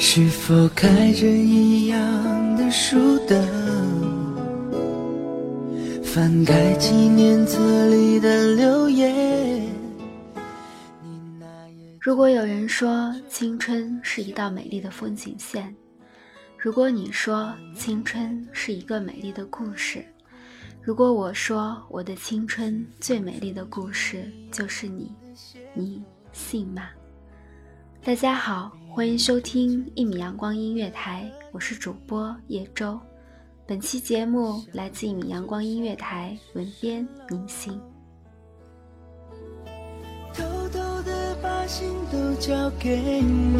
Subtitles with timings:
[0.00, 3.36] 是否开着一样的书灯？
[6.04, 9.66] 翻开纪念册里的留言。
[12.00, 15.74] 如果有人说青春是一道美丽的风景线，
[16.56, 20.04] 如果你说青春是一个美丽的故事。
[20.80, 25.12] 如果我说我的青春最美丽的故事就是你，
[25.74, 26.84] 你信吗？
[28.04, 32.98] 大家好，欢迎收听一米阳光音乐台，我是主播叶舟。
[33.66, 37.78] 本期节目来自一米阳光音乐台，文编宁心。
[40.32, 40.42] 偷
[40.72, 43.58] 偷的把心都交给你，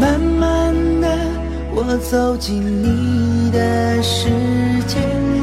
[0.00, 1.08] 慢慢的。
[1.74, 4.28] 我走进你的世
[4.86, 4.98] 界，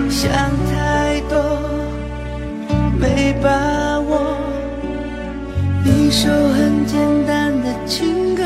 [0.10, 0.32] 想
[0.72, 1.38] 太多，
[3.00, 3.50] 没把
[3.80, 3.85] 握。
[6.16, 8.42] 一首很简单的情歌，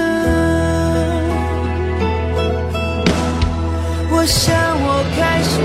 [4.09, 5.61] 我想我开始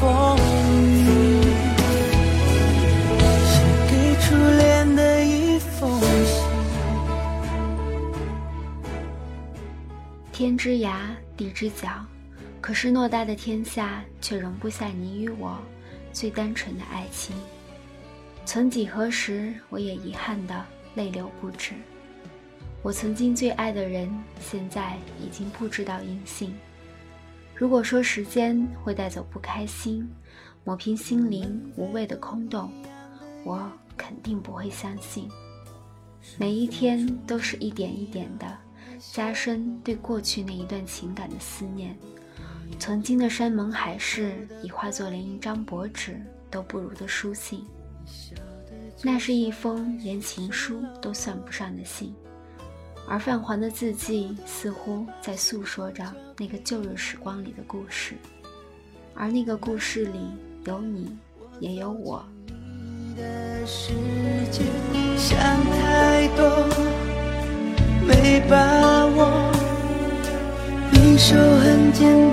[0.00, 1.42] 风雨，
[3.46, 3.54] 写
[3.90, 6.44] 给初恋的一封信。
[10.32, 10.96] 天之涯，
[11.36, 12.04] 地之角，
[12.60, 15.58] 可是偌大的天下，却容不下你与我
[16.12, 17.34] 最单纯的爱情。
[18.44, 20.64] 曾几何时，我也遗憾的
[20.94, 21.72] 泪流不止。
[22.82, 26.54] 我曾经最爱的人，现在已经不知道音信。
[27.56, 30.08] 如果说时间会带走不开心，
[30.64, 32.70] 抹平心灵无谓的空洞，
[33.44, 35.28] 我肯定不会相信。
[36.36, 38.58] 每一天都是一点一点的
[38.98, 41.96] 加深对过去那一段情感的思念，
[42.78, 47.64] 曾经的山盟海誓已化作连一张薄纸都不如的书信。
[49.02, 52.14] 那是一封连情书都算不上的信。
[53.06, 56.04] 而泛黄的字迹似乎在诉说着
[56.38, 58.14] 那个旧日时光里的故事，
[59.14, 60.18] 而那个故事里
[60.64, 61.16] 有你，
[61.60, 62.24] 也有我。
[65.16, 66.66] 想太多，
[68.06, 69.52] 没把握，
[70.92, 72.23] 一首很简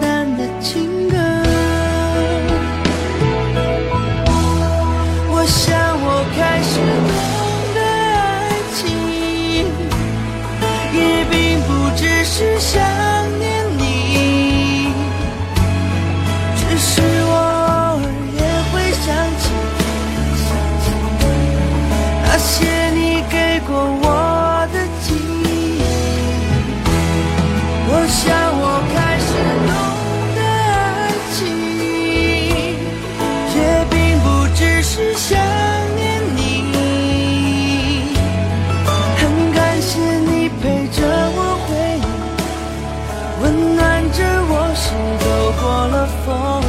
[44.93, 45.25] 我心，走
[45.61, 46.61] 过了风。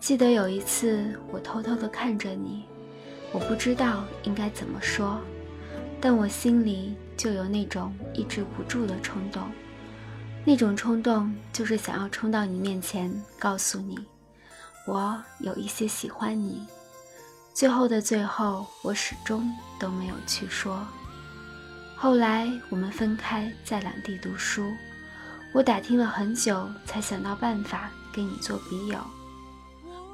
[0.00, 2.64] 记得有一次，我偷偷地看着你，
[3.30, 5.20] 我不知道应该怎么说，
[6.00, 9.42] 但我心里就有那种抑制不住的冲动。
[10.44, 13.96] 那种冲动就是想要冲到你面前，告诉你，
[14.84, 16.66] 我有一些喜欢你。
[17.60, 20.82] 最后的最后，我始终都没有去说。
[21.94, 24.72] 后来我们分开，在两地读书，
[25.52, 28.98] 我打听了很久，才想到办法跟你做笔友。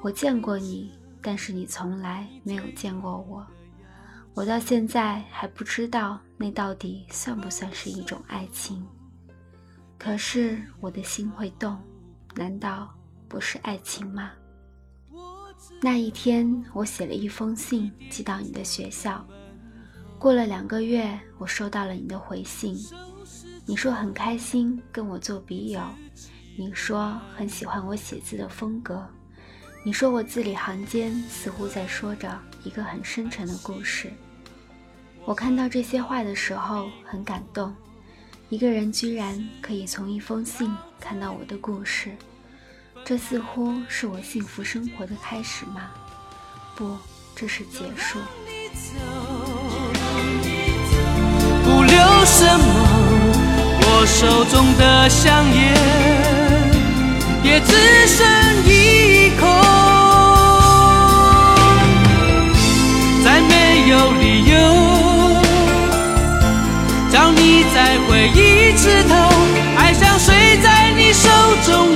[0.02, 0.90] 我见过你，
[1.22, 3.46] 但是你从来没有见过我。
[4.34, 8.84] 我到现在还不知道那到底算不算是一种爱情。
[9.96, 11.80] 可是我的心会动，
[12.34, 12.92] 难道
[13.28, 14.32] 不是爱情吗？
[15.82, 19.24] 那一天，我写了一封信寄到你的学校。
[20.18, 22.74] 过了两个月，我收到了你的回信。
[23.66, 25.82] 你说很开心跟我做笔友，
[26.56, 29.06] 你说很喜欢我写字的风格，
[29.84, 34.10] 你说我字里行间似乎在说着一个很深沉的故事。
[35.26, 37.74] 我看到这些话的时候很感动。
[38.48, 42.12] 一个人居然可以从一封信看到我的故事，
[43.08, 45.82] 这似乎是我幸福生活的开始吗？
[46.74, 46.98] 不，
[47.36, 48.18] 这是结束。
[51.62, 52.64] 不留什么，
[53.80, 55.72] 我手中的香烟
[57.44, 58.26] 也只剩
[58.66, 59.46] 一口，
[63.24, 64.56] 再没有理由。
[67.12, 69.14] 让你再回一次头，
[69.78, 71.30] 爱像水在你手
[71.64, 71.95] 中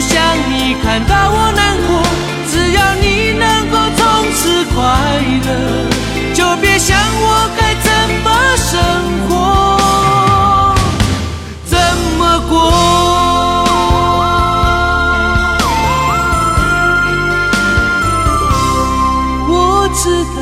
[0.02, 0.20] 想
[0.50, 2.02] 你看到我难过，
[2.50, 4.00] 只要你能够从
[4.32, 4.82] 此快
[5.46, 5.48] 乐，
[6.34, 7.88] 就别想我该怎
[8.24, 8.26] 么
[8.56, 8.70] 生
[9.28, 9.30] 活，
[11.64, 11.78] 怎
[12.18, 12.20] 么
[12.50, 12.52] 过。
[19.48, 19.54] 我
[19.94, 20.02] 知
[20.34, 20.40] 道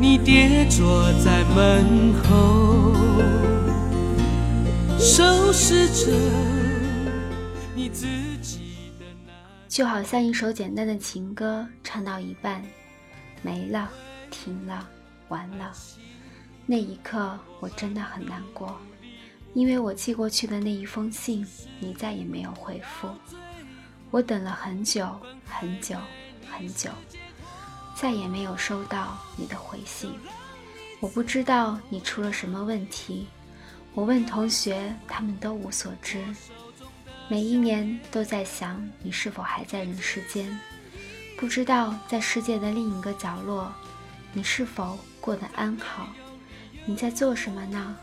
[0.00, 2.28] 你跌坐在门口，
[5.16, 6.10] 收拾着
[7.72, 8.04] 你自
[8.38, 8.90] 己。
[9.68, 12.60] 就好像一首简单的情歌，唱到一半，
[13.40, 13.88] 没了，
[14.28, 14.88] 停了，
[15.28, 15.72] 完了。
[16.66, 18.76] 那一刻，我真的很难过，
[19.52, 21.46] 因为我寄过去的那一封信，
[21.78, 23.08] 你再也没有回复。
[24.10, 25.08] 我等了很久，
[25.46, 25.96] 很久，
[26.50, 26.90] 很久，
[27.94, 30.10] 再也没有收到你的回信。
[30.98, 33.28] 我不知道你出了什么问题，
[33.94, 36.22] 我问同学，他们都无所知。
[37.28, 40.58] 每一年都在想你是否还在人世间，
[41.38, 43.72] 不知道在世界的另一个角落，
[44.32, 46.08] 你是否过得安好？
[46.84, 47.96] 你在做什么呢？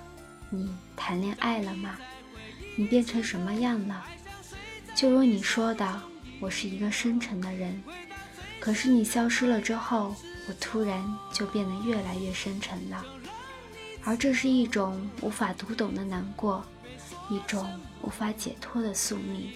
[0.49, 1.97] 你谈恋爱了吗？
[2.77, 4.03] 你变成什么样了？
[4.95, 6.01] 就如你说的，
[6.39, 7.83] 我是一个深沉的人，
[8.61, 10.15] 可是你消失了之后，
[10.47, 13.05] 我突然就变得越来越深沉了，
[14.03, 16.63] 而这是一种无法读懂的难过。
[17.29, 17.65] 一种
[18.01, 19.53] 无法解脱的宿命。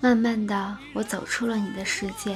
[0.00, 2.34] 慢慢的，我走出了你的世界；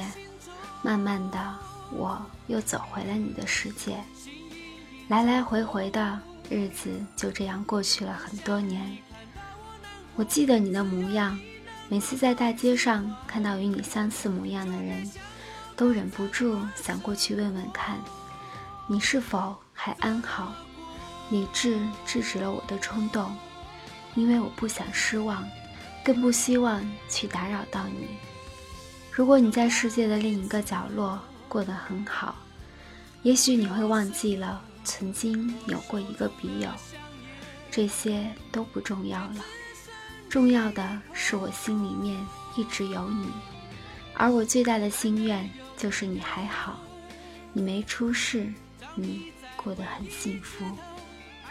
[0.83, 1.55] 慢慢的，
[1.91, 3.97] 我又走回了你的世界。
[5.07, 6.19] 来来回回的
[6.51, 8.95] 日子就这样过去了很多年。
[10.15, 11.39] 我记得你的模样，
[11.87, 15.09] 每次在大街上看到与你相似模样的人，
[15.75, 17.97] 都忍不住想过去问问看，
[18.87, 19.57] 你是否
[19.89, 20.53] 还安好。
[21.31, 23.35] 理智制止了我的冲动，
[24.15, 25.47] 因为我不想失望，
[26.03, 28.07] 更不希望去打扰到你。
[29.11, 32.35] 如果你在世界的另一个角落过得很好，
[33.23, 36.69] 也许你会忘记了曾经有过一个笔友。
[37.71, 39.45] 这些都不重要了，
[40.29, 42.19] 重要的是我心里面
[42.55, 43.27] 一直有你，
[44.15, 46.79] 而我最大的心愿就是你还好，
[47.53, 48.51] 你没出事，
[48.95, 49.31] 你
[49.61, 50.63] 过得很幸福。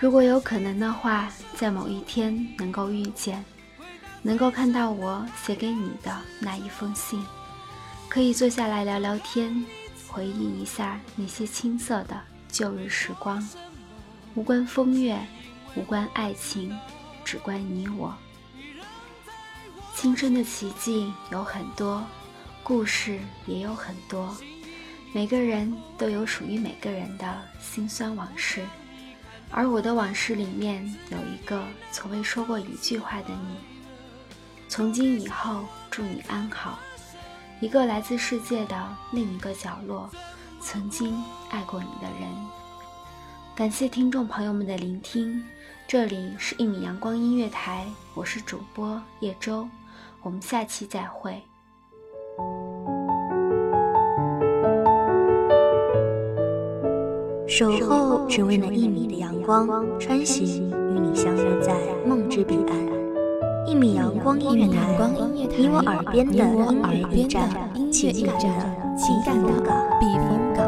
[0.01, 3.45] 如果有可能的话，在某一天能够遇见，
[4.23, 7.23] 能够看到我写给你的那一封信，
[8.09, 9.65] 可以坐下来聊聊天，
[10.09, 13.47] 回忆一下那些青涩的旧日时光，
[14.35, 15.19] 无关风月，
[15.75, 16.75] 无关爱情，
[17.25, 18.15] 只关你我。
[19.95, 22.05] 青春的奇迹有很多，
[22.63, 24.37] 故事也有很多，
[25.13, 28.63] 每个人都有属于每个人的辛酸往事，
[29.51, 33.57] 而我的往事里面有一个从未说过一句话的你。
[34.69, 36.79] 从今以后，祝你安好。
[37.61, 40.11] 一个来自世界的另一个角落，
[40.61, 42.29] 曾经爱过你的人。
[43.57, 45.43] 感谢听众朋友们的聆听，
[45.89, 49.67] 这里是一米阳光音乐台，我是主播叶舟，
[50.21, 51.43] 我们下期再会。
[57.59, 61.75] 守候只为那一米的阳光，穿行与你相约在
[62.07, 63.67] 梦之彼岸。
[63.67, 64.97] 一米阳光音乐台，
[65.35, 67.51] 你我耳边的音乐驿站，
[67.91, 68.13] 情
[69.27, 69.49] 感的
[69.99, 70.68] 避风港。